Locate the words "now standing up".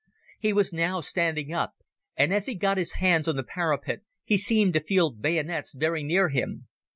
0.73-1.75